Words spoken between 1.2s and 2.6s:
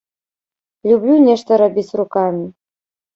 нешта рабіць рукамі.